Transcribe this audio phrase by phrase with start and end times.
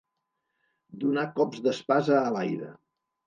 [1.03, 2.73] Donar cops d'espasa a l'aire.